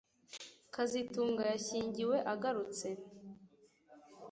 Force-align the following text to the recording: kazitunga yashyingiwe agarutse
kazitunga 0.73 1.41
yashyingiwe 1.51 2.17
agarutse 2.33 2.87